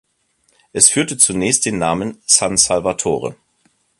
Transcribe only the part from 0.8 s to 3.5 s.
führte zunächst den Namen San Salvatore.